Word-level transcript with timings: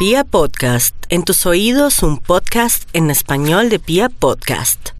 Pia 0.00 0.24
Podcast, 0.24 0.96
en 1.10 1.24
tus 1.24 1.44
oídos 1.44 2.02
un 2.02 2.16
podcast 2.16 2.88
en 2.94 3.10
español 3.10 3.68
de 3.68 3.78
Pia 3.78 4.08
Podcast. 4.08 4.92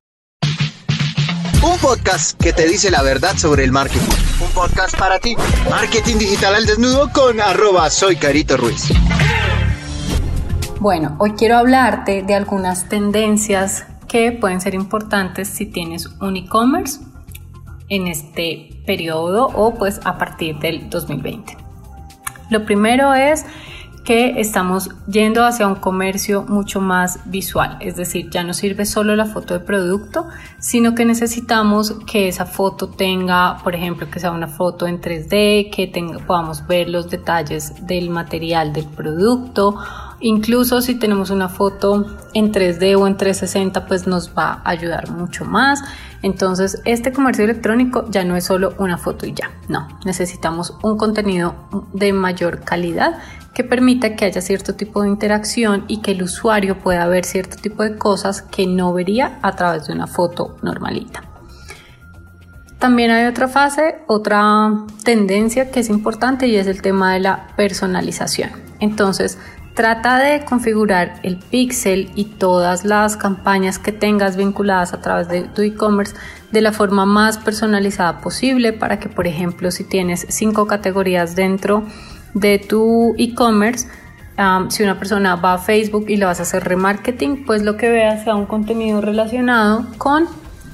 Un 1.62 1.79
podcast 1.79 2.39
que 2.39 2.53
te 2.53 2.69
dice 2.69 2.91
la 2.91 3.00
verdad 3.00 3.34
sobre 3.39 3.65
el 3.65 3.73
marketing. 3.73 4.13
Un 4.44 4.50
podcast 4.50 4.99
para 4.99 5.18
ti. 5.18 5.36
Marketing 5.71 6.18
digital 6.18 6.55
al 6.55 6.67
desnudo 6.67 7.10
con 7.15 7.41
arroba 7.41 7.89
soy 7.89 8.16
Carito 8.16 8.59
Ruiz. 8.59 8.93
Bueno, 10.81 11.17
hoy 11.19 11.32
quiero 11.32 11.57
hablarte 11.57 12.23
de 12.23 12.35
algunas 12.35 12.91
tendencias 12.91 13.87
que 14.07 14.32
pueden 14.32 14.61
ser 14.61 14.75
importantes 14.75 15.48
si 15.48 15.64
tienes 15.64 16.09
un 16.21 16.37
e-commerce 16.37 17.01
en 17.89 18.07
este 18.07 18.82
periodo 18.85 19.46
o 19.46 19.77
pues 19.77 19.98
a 20.05 20.19
partir 20.19 20.59
del 20.59 20.91
2020. 20.91 21.57
Lo 22.51 22.67
primero 22.67 23.14
es 23.14 23.46
que 24.11 24.41
estamos 24.41 24.91
yendo 25.07 25.45
hacia 25.45 25.69
un 25.69 25.77
comercio 25.77 26.43
mucho 26.43 26.81
más 26.81 27.21
visual, 27.27 27.77
es 27.79 27.95
decir, 27.95 28.29
ya 28.29 28.43
no 28.43 28.55
sirve 28.55 28.85
solo 28.85 29.14
la 29.14 29.25
foto 29.25 29.55
de 29.55 29.61
producto, 29.61 30.27
sino 30.59 30.96
que 30.96 31.05
necesitamos 31.05 31.95
que 32.10 32.27
esa 32.27 32.45
foto 32.45 32.88
tenga, 32.88 33.59
por 33.62 33.77
ejemplo, 33.77 34.10
que 34.10 34.18
sea 34.18 34.32
una 34.32 34.48
foto 34.48 34.88
en 34.88 35.01
3D, 35.01 35.70
que 35.70 35.92
podamos 36.27 36.66
ver 36.66 36.88
los 36.88 37.09
detalles 37.09 37.87
del 37.87 38.10
material 38.10 38.73
del 38.73 38.87
producto, 38.87 39.77
incluso 40.20 40.80
si 40.80 40.95
tenemos 40.95 41.30
una 41.30 41.48
foto 41.48 42.06
en 42.34 42.52
3D 42.52 42.97
o 42.97 43.06
en 43.06 43.16
360, 43.16 43.87
pues 43.87 44.06
nos 44.06 44.37
va 44.37 44.62
a 44.65 44.70
ayudar 44.70 45.10
mucho 45.10 45.45
más. 45.45 45.83
Entonces, 46.23 46.80
este 46.84 47.12
comercio 47.12 47.45
electrónico 47.45 48.05
ya 48.10 48.24
no 48.24 48.37
es 48.37 48.45
solo 48.45 48.74
una 48.79 48.98
foto 48.98 49.27
y 49.27 49.33
ya, 49.33 49.51
no, 49.69 49.88
necesitamos 50.05 50.77
un 50.83 50.98
contenido 50.98 51.55
de 51.93 52.12
mayor 52.12 52.60
calidad 52.60 53.19
que 53.55 53.65
permita 53.65 54.15
que 54.15 54.27
haya 54.27 54.41
cierto 54.41 54.74
tipo 54.74 55.02
de 55.02 55.09
interacción 55.09 55.84
y 55.88 56.02
que 56.02 56.12
el 56.12 56.23
usuario 56.23 56.79
pueda 56.79 57.07
ver 57.07 57.24
cierto 57.24 57.57
tipo 57.57 57.82
de 57.82 57.96
cosas 57.96 58.43
que 58.43 58.66
no 58.66 58.93
vería 58.93 59.38
a 59.43 59.57
través 59.57 59.87
de 59.87 59.95
una 59.95 60.07
foto 60.07 60.57
normalita. 60.62 61.24
También 62.79 63.10
hay 63.10 63.27
otra 63.27 63.49
fase, 63.49 63.99
otra 64.07 64.73
tendencia 65.05 65.71
que 65.71 65.81
es 65.81 65.91
importante 65.91 66.47
y 66.47 66.57
es 66.57 66.67
el 66.67 66.81
tema 66.81 67.12
de 67.12 67.21
la 67.21 67.49
personalización. 67.55 68.51
Entonces, 68.79 69.39
trata 69.75 70.19
de 70.19 70.45
configurar 70.45 71.15
el 71.23 71.37
pixel 71.37 72.11
y 72.15 72.25
todas 72.25 72.85
las 72.85 73.17
campañas 73.17 73.79
que 73.79 73.93
tengas 73.93 74.37
vinculadas 74.37 74.93
a 74.93 75.01
través 75.01 75.29
de 75.29 75.43
tu 75.43 75.62
e-commerce 75.62 76.15
de 76.51 76.61
la 76.61 76.73
forma 76.73 77.07
más 77.07 77.39
personalizada 77.39 78.21
posible 78.21 78.73
para 78.73 78.99
que, 78.99 79.09
por 79.09 79.27
ejemplo, 79.27 79.71
si 79.71 79.85
tienes 79.85 80.27
cinco 80.29 80.67
categorías 80.67 81.37
dentro 81.37 81.85
de 82.35 82.59
tu 82.59 83.15
e-commerce, 83.19 83.89
si 84.69 84.83
una 84.83 84.99
persona 84.99 85.37
va 85.37 85.55
a 85.55 85.59
Facebook 85.59 86.07
y 86.09 86.17
le 86.17 86.25
vas 86.25 86.41
a 86.41 86.43
hacer 86.43 86.65
remarketing, 86.65 87.45
pues 87.45 87.62
lo 87.62 87.77
que 87.77 87.91
vea 87.91 88.23
sea 88.23 88.34
un 88.34 88.47
contenido 88.47 89.01
relacionado 89.01 89.87
con 89.99 90.27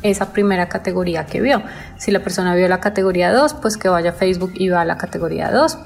esa 0.02 0.32
primera 0.32 0.68
categoría 0.68 1.26
que 1.26 1.40
vio. 1.40 1.62
Si 1.96 2.12
la 2.12 2.20
persona 2.20 2.54
vio 2.54 2.68
la 2.68 2.80
categoría 2.80 3.32
2, 3.32 3.54
pues 3.54 3.76
que 3.76 3.88
vaya 3.88 4.10
a 4.10 4.12
Facebook 4.12 4.52
y 4.54 4.68
vea 4.68 4.84
la 4.84 4.96
categoría 4.96 5.50
2 5.50 5.78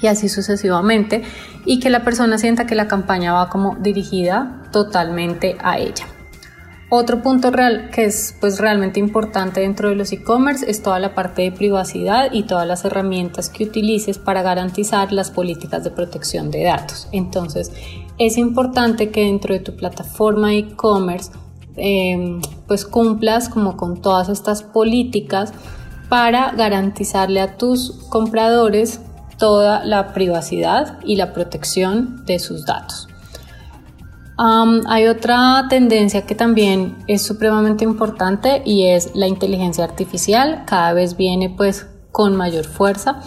y 0.00 0.06
así 0.06 0.28
sucesivamente 0.28 1.22
y 1.64 1.80
que 1.80 1.90
la 1.90 2.04
persona 2.04 2.38
sienta 2.38 2.66
que 2.66 2.74
la 2.74 2.88
campaña 2.88 3.32
va 3.32 3.48
como 3.48 3.76
dirigida 3.76 4.62
totalmente 4.72 5.56
a 5.62 5.78
ella. 5.78 6.06
Otro 6.90 7.22
punto 7.22 7.50
real 7.50 7.90
que 7.90 8.04
es 8.04 8.36
pues 8.40 8.60
realmente 8.60 9.00
importante 9.00 9.60
dentro 9.60 9.88
de 9.88 9.96
los 9.96 10.12
e-commerce 10.12 10.70
es 10.70 10.82
toda 10.82 11.00
la 11.00 11.14
parte 11.14 11.42
de 11.42 11.50
privacidad 11.50 12.32
y 12.32 12.44
todas 12.44 12.68
las 12.68 12.84
herramientas 12.84 13.48
que 13.48 13.64
utilices 13.64 14.18
para 14.18 14.42
garantizar 14.42 15.12
las 15.12 15.30
políticas 15.30 15.82
de 15.82 15.90
protección 15.90 16.50
de 16.50 16.62
datos. 16.64 17.08
Entonces 17.10 17.72
es 18.18 18.38
importante 18.38 19.10
que 19.10 19.22
dentro 19.24 19.54
de 19.54 19.60
tu 19.60 19.74
plataforma 19.74 20.54
e-commerce 20.54 21.32
em, 21.76 22.40
pues 22.68 22.84
cumplas 22.84 23.48
como 23.48 23.76
con 23.76 24.00
todas 24.00 24.28
estas 24.28 24.62
políticas 24.62 25.52
para 26.08 26.52
garantizarle 26.52 27.40
a 27.40 27.56
tus 27.56 27.90
compradores 28.08 29.00
toda 29.38 29.84
la 29.84 30.12
privacidad 30.12 30.98
y 31.04 31.16
la 31.16 31.32
protección 31.32 32.24
de 32.24 32.38
sus 32.38 32.64
datos 32.64 33.08
hay 34.36 35.06
otra 35.06 35.66
tendencia 35.68 36.22
que 36.22 36.34
también 36.34 36.96
es 37.06 37.22
supremamente 37.22 37.84
importante 37.84 38.62
y 38.64 38.86
es 38.88 39.14
la 39.14 39.26
inteligencia 39.26 39.84
artificial. 39.84 40.64
Cada 40.66 40.92
vez 40.92 41.16
viene 41.16 41.50
pues 41.50 41.86
con 42.10 42.36
mayor 42.36 42.64
fuerza. 42.64 43.20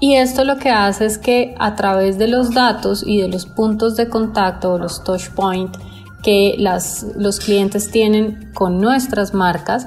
Y 0.00 0.14
esto 0.14 0.44
lo 0.44 0.58
que 0.58 0.70
hace 0.70 1.06
es 1.06 1.18
que 1.18 1.54
a 1.58 1.76
través 1.76 2.18
de 2.18 2.26
los 2.26 2.52
datos 2.52 3.04
y 3.06 3.20
de 3.20 3.28
los 3.28 3.46
puntos 3.46 3.96
de 3.96 4.08
contacto 4.08 4.72
o 4.72 4.78
los 4.78 5.04
touch 5.04 5.30
points 5.30 5.78
que 6.24 6.56
las, 6.58 7.06
los 7.16 7.40
clientes 7.40 7.90
tienen 7.90 8.50
con 8.52 8.80
nuestras 8.80 9.32
marcas, 9.34 9.86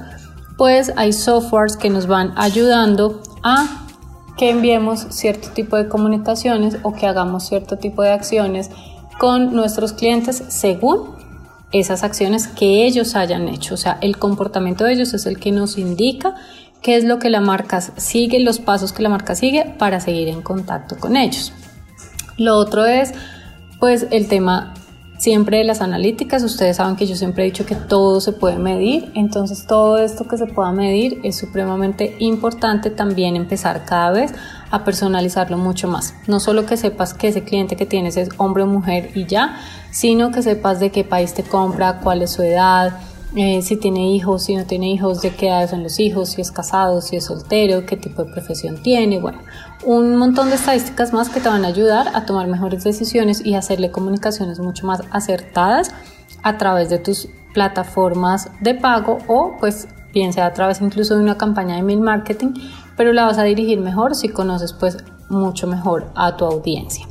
pues 0.58 0.94
hay 0.96 1.12
softwares 1.12 1.76
que 1.76 1.90
nos 1.90 2.08
van 2.08 2.34
ayudando 2.38 3.22
a 3.44 3.85
que 4.38 4.50
enviemos 4.50 5.08
cierto 5.12 5.50
tipo 5.50 5.78
de 5.78 5.88
comunicaciones 5.88 6.78
o 6.84 6.94
que 6.94 7.08
hagamos 7.08 7.48
cierto 7.48 7.78
tipo 7.78 8.02
de 8.02 8.12
acciones 8.12 8.70
con 9.18 9.54
nuestros 9.56 9.94
clientes 9.94 10.44
según 10.50 11.16
esas 11.72 12.04
acciones 12.04 12.48
que 12.48 12.86
ellos 12.86 13.16
hayan 13.16 13.48
hecho. 13.48 13.74
O 13.74 13.78
sea, 13.78 13.98
el 14.02 14.18
comportamiento 14.18 14.84
de 14.84 14.94
ellos 14.94 15.14
es 15.14 15.26
el 15.26 15.40
que 15.40 15.52
nos 15.52 15.78
indica 15.78 16.36
qué 16.82 16.96
es 16.96 17.04
lo 17.04 17.20
que 17.20 17.30
la 17.30 17.42
marca 17.42 17.82
sigue, 17.82 18.40
los 18.40 18.60
pasos 18.60 18.94
que 18.94 19.04
la 19.04 19.10
marca 19.10 19.36
sigue 19.36 19.74
para 19.78 20.00
seguir 20.00 20.28
en 20.28 20.42
contacto 20.42 20.98
con 20.98 21.18
ellos. 21.18 21.52
Lo 22.38 22.56
otro 22.58 22.86
es, 22.86 23.14
pues, 23.80 24.08
el 24.12 24.28
tema 24.28 24.74
siempre 25.18 25.58
de 25.58 25.64
las 25.64 25.82
analíticas. 25.82 26.44
Ustedes 26.44 26.78
saben 26.78 26.96
que 26.96 27.06
yo 27.06 27.16
siempre 27.16 27.44
he 27.44 27.46
dicho 27.46 27.66
que 27.66 27.76
todo 27.76 28.22
se 28.22 28.32
puede 28.32 28.58
medir, 28.58 29.12
entonces 29.16 29.66
todo 29.68 29.98
esto 29.98 30.28
que 30.28 30.38
se 30.38 30.48
pueda 30.48 30.72
medir 30.72 31.20
es 31.24 31.38
supremamente 31.38 32.16
importante 32.20 32.90
también 32.90 33.36
empezar 33.36 33.86
cada 33.86 34.12
vez 34.12 34.34
a 34.72 34.84
personalizarlo 34.84 35.58
mucho 35.58 35.88
más. 35.88 36.14
No 36.28 36.40
solo 36.40 36.66
que 36.66 36.78
sepas 36.78 37.14
que 37.14 37.30
ese 37.30 37.44
cliente 37.44 37.76
que 37.76 37.86
tienes 37.86 38.18
es 38.18 38.30
hombre 38.38 38.64
o 38.64 38.68
mujer 38.68 39.12
y 39.16 39.26
ya, 39.26 39.58
sino 39.92 40.32
que 40.32 40.42
sepas 40.42 40.80
de 40.80 40.92
qué 40.92 41.04
país 41.04 41.34
te 41.34 41.44
compra, 41.44 42.00
cuál 42.00 42.22
es 42.22 42.32
su 42.32 42.44
edad, 42.44 43.00
eh, 43.36 43.62
si 43.62 43.76
tiene 43.76 44.12
hijos, 44.12 44.44
si 44.44 44.56
no 44.56 44.66
tiene 44.66 44.90
hijos, 44.90 45.22
de 45.22 45.32
qué 45.32 45.50
edad 45.50 45.70
son 45.70 45.84
los 45.84 46.00
hijos, 46.00 46.30
si 46.30 46.42
es 46.42 46.52
casado, 46.52 47.02
si 47.02 47.18
es 47.18 47.26
soltero, 47.26 47.86
qué 47.86 47.98
tipo 47.98 48.24
de 48.24 48.32
profesión 48.32 48.82
tiene, 48.82 49.20
bueno, 49.20 49.40
un 49.86 50.16
montón 50.16 50.50
de 50.50 50.56
estadísticas 50.56 51.12
más 51.12 51.30
que 51.30 51.42
te 51.42 51.50
van 51.50 51.66
a 51.66 51.68
ayudar 51.68 52.10
a 52.14 52.26
tomar 52.26 52.48
mejores 52.48 52.84
decisiones 52.84 53.46
y 53.46 53.56
hacerle 53.56 53.92
comunicaciones 53.92 54.60
mucho 54.60 54.88
más 54.88 55.02
acertadas 55.12 55.92
a 56.44 56.58
través 56.58 56.90
de 56.90 56.98
tus 56.98 57.28
plataformas 57.54 58.50
de 58.62 58.76
pago 58.76 59.18
o 59.28 59.56
pues 59.60 59.88
bien 60.14 60.32
sea 60.32 60.46
a 60.46 60.54
través 60.54 60.82
incluso 60.82 61.16
de 61.16 61.24
una 61.24 61.38
campaña 61.38 61.76
de 61.76 61.82
email 61.82 62.00
marketing, 62.00 62.54
pero 62.96 63.14
la 63.14 63.26
vas 63.26 63.38
a 63.38 63.44
dirigir 63.44 63.80
mejor 63.82 64.16
si 64.16 64.30
conoces 64.30 64.72
pues 64.74 64.98
mucho 65.30 65.68
mejor 65.68 66.12
a 66.16 66.38
tu 66.38 66.46
audiencia. 66.46 67.06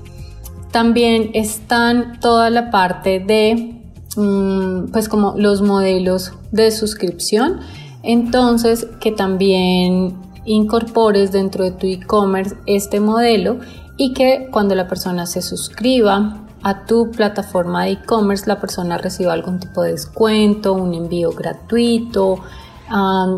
También 0.70 1.30
están 1.34 2.18
toda 2.18 2.50
la 2.50 2.70
parte 2.70 3.20
de 3.20 3.73
pues 4.14 5.08
como 5.08 5.34
los 5.36 5.62
modelos 5.62 6.32
de 6.52 6.70
suscripción. 6.70 7.60
Entonces, 8.02 8.86
que 9.00 9.12
también 9.12 10.14
incorpores 10.44 11.32
dentro 11.32 11.64
de 11.64 11.70
tu 11.70 11.86
e-commerce 11.86 12.54
este 12.66 13.00
modelo 13.00 13.58
y 13.96 14.12
que 14.12 14.48
cuando 14.50 14.74
la 14.74 14.88
persona 14.88 15.26
se 15.26 15.40
suscriba 15.40 16.44
a 16.62 16.86
tu 16.86 17.10
plataforma 17.10 17.84
de 17.84 17.92
e-commerce, 17.92 18.44
la 18.46 18.60
persona 18.60 18.98
reciba 18.98 19.32
algún 19.32 19.58
tipo 19.58 19.82
de 19.82 19.92
descuento, 19.92 20.72
un 20.72 20.94
envío 20.94 21.30
gratuito, 21.32 22.40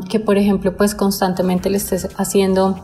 que 0.09 0.21
por 0.21 0.37
ejemplo 0.38 0.76
pues 0.76 0.94
constantemente 0.94 1.71
le 1.71 1.76
estés 1.76 2.09
haciendo 2.16 2.76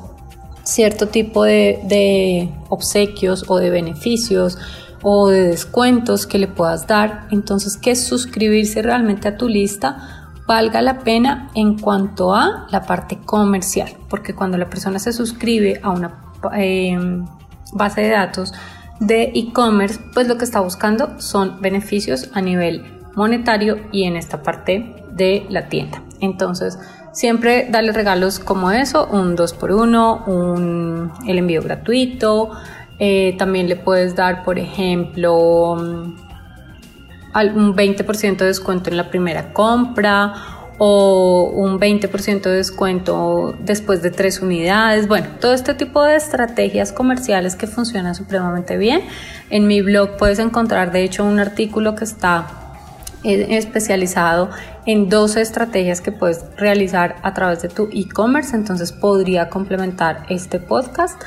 cierto 0.65 1.09
tipo 1.09 1.45
de, 1.45 1.81
de 1.85 2.53
obsequios 2.69 3.45
o 3.49 3.59
de 3.59 3.71
beneficios 3.71 4.59
o 5.03 5.29
de 5.29 5.43
descuentos 5.43 6.27
que 6.27 6.39
le 6.39 6.49
puedas 6.49 6.87
dar. 6.87 7.27
Entonces, 7.31 7.77
que 7.77 7.97
suscribirse 7.97 8.83
realmente 8.83 9.29
a 9.29 9.37
tu 9.37 9.49
lista 9.49 10.23
valga 10.47 10.83
la 10.83 11.01
pena 11.01 11.51
en 11.55 11.79
cuanto 11.79 12.35
a 12.35 12.67
la 12.71 12.83
parte 12.83 13.19
comercial, 13.25 13.91
porque 14.09 14.35
cuando 14.35 14.59
la 14.59 14.69
persona 14.69 14.99
se 14.99 15.13
suscribe 15.13 15.81
a 15.83 15.91
una 15.91 16.25
em, 16.55 17.25
base 17.73 18.03
de 18.03 18.11
datos 18.11 18.53
de 19.01 19.33
e-commerce, 19.35 20.01
pues 20.15 20.29
lo 20.29 20.39
que 20.39 20.45
está 20.45 20.61
buscando 20.61 21.21
son 21.21 21.61
beneficios 21.61 22.31
a 22.35 22.41
nivel 22.41 23.01
monetario 23.15 23.79
y 23.93 24.05
en 24.05 24.17
esta 24.17 24.43
parte 24.43 24.95
de 25.13 25.47
la 25.49 25.69
tienda. 25.69 26.03
Entonces, 26.21 26.79
siempre 27.13 27.69
darle 27.71 27.93
regalos 27.93 28.39
como 28.39 28.71
eso, 28.71 29.07
un 29.07 29.37
2x1, 29.37 30.27
un, 30.27 31.13
el 31.27 31.39
envío 31.39 31.63
gratuito, 31.63 32.51
eh, 32.99 33.35
también 33.39 33.69
le 33.69 33.77
puedes 33.77 34.15
dar, 34.15 34.45
por 34.45 34.59
ejemplo, 34.59 35.73
un 35.73 36.17
20% 37.35 38.37
de 38.37 38.47
descuento 38.47 38.91
en 38.91 38.97
la 38.97 39.11
primera 39.11 39.53
compra 39.53 40.35
o 40.79 41.51
un 41.55 41.79
20% 41.79 42.43
de 42.43 42.57
descuento 42.57 43.55
después 43.61 44.03
de 44.03 44.11
tres 44.11 44.41
unidades. 44.41 45.07
Bueno, 45.07 45.29
todo 45.41 45.55
este 45.55 45.75
tipo 45.75 46.03
de 46.03 46.17
estrategias 46.17 46.93
comerciales 46.93 47.55
que 47.55 47.67
funcionan 47.67 48.15
supremamente 48.15 48.77
bien. 48.77 49.03
En 49.51 49.67
mi 49.67 49.81
blog 49.81 50.17
puedes 50.17 50.39
encontrar 50.39 50.91
de 50.93 51.05
hecho 51.05 51.25
un 51.25 51.39
artículo 51.39 51.95
que 51.95 52.05
está 52.05 52.47
eh, 53.25 53.47
especializado 53.51 54.51
en 54.85 55.09
12 55.09 55.41
estrategias 55.41 56.01
que 56.01 56.11
puedes 56.11 56.45
realizar 56.57 57.15
a 57.23 57.33
través 57.33 57.63
de 57.63 57.69
tu 57.69 57.89
e-commerce, 57.93 58.57
entonces 58.57 58.91
podría 58.91 59.49
complementar 59.49 60.27
este 60.29 60.59
podcast 60.59 61.23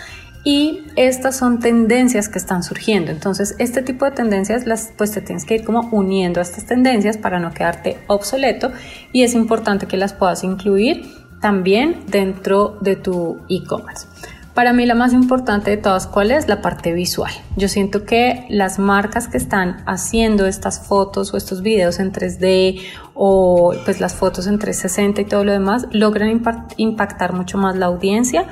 y 0.45 0.83
estas 0.95 1.35
son 1.35 1.59
tendencias 1.59 2.29
que 2.29 2.37
están 2.37 2.63
surgiendo. 2.63 3.11
Entonces, 3.11 3.55
este 3.57 3.81
tipo 3.81 4.05
de 4.05 4.11
tendencias 4.11 4.65
las 4.65 4.93
pues 4.95 5.11
te 5.11 5.19
tienes 5.19 5.43
que 5.43 5.55
ir 5.55 5.65
como 5.65 5.89
uniendo 5.91 6.39
a 6.39 6.43
estas 6.43 6.67
tendencias 6.67 7.17
para 7.17 7.39
no 7.39 7.51
quedarte 7.51 7.97
obsoleto 8.07 8.71
y 9.11 9.23
es 9.23 9.33
importante 9.33 9.87
que 9.87 9.97
las 9.97 10.13
puedas 10.13 10.43
incluir 10.43 11.03
también 11.41 12.03
dentro 12.07 12.77
de 12.79 12.95
tu 12.95 13.41
e-commerce. 13.49 14.07
Para 14.53 14.71
mí 14.71 14.85
la 14.85 14.95
más 14.95 15.11
importante 15.13 15.71
de 15.71 15.77
todas, 15.77 16.07
¿cuál 16.07 16.31
es? 16.31 16.47
La 16.47 16.61
parte 16.61 16.93
visual. 16.93 17.31
Yo 17.57 17.67
siento 17.67 18.05
que 18.05 18.45
las 18.47 18.79
marcas 18.79 19.27
que 19.27 19.37
están 19.37 19.83
haciendo 19.85 20.45
estas 20.45 20.87
fotos 20.87 21.33
o 21.33 21.37
estos 21.37 21.61
videos 21.61 21.99
en 21.99 22.13
3D 22.13 22.81
o 23.15 23.73
pues 23.83 23.99
las 23.99 24.13
fotos 24.13 24.47
en 24.47 24.59
360 24.59 25.21
y 25.21 25.25
todo 25.25 25.43
lo 25.43 25.51
demás, 25.51 25.87
logran 25.91 26.41
impactar 26.77 27.33
mucho 27.33 27.57
más 27.57 27.75
la 27.75 27.87
audiencia 27.87 28.45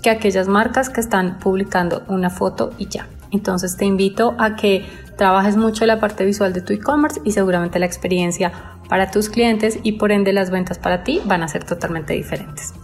que 0.00 0.10
aquellas 0.10 0.48
marcas 0.48 0.90
que 0.90 1.00
están 1.00 1.38
publicando 1.38 2.02
una 2.08 2.30
foto 2.30 2.70
y 2.78 2.88
ya. 2.88 3.06
Entonces 3.30 3.76
te 3.76 3.84
invito 3.84 4.34
a 4.38 4.56
que 4.56 4.86
trabajes 5.16 5.56
mucho 5.56 5.86
la 5.86 6.00
parte 6.00 6.24
visual 6.24 6.52
de 6.52 6.62
tu 6.62 6.72
e-commerce 6.72 7.20
y 7.24 7.32
seguramente 7.32 7.78
la 7.78 7.86
experiencia 7.86 8.52
para 8.88 9.10
tus 9.10 9.28
clientes 9.28 9.78
y 9.82 9.92
por 9.92 10.12
ende 10.12 10.32
las 10.32 10.50
ventas 10.50 10.78
para 10.78 11.04
ti 11.04 11.20
van 11.24 11.42
a 11.42 11.48
ser 11.48 11.64
totalmente 11.64 12.14
diferentes. 12.14 12.74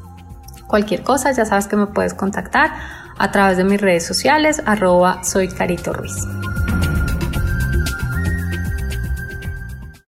Cualquier 0.67 1.03
cosa 1.03 1.33
ya 1.33 1.45
sabes 1.45 1.67
que 1.67 1.77
me 1.77 1.87
puedes 1.87 2.15
contactar 2.15 2.73
a 3.19 3.31
través 3.31 3.57
de 3.57 3.65
mis 3.65 3.81
redes 3.81 4.05
sociales 4.05 4.63
arroba 4.67 5.25
soy 5.25 5.49
Carito 5.49 5.93
Ruiz. 5.93 6.15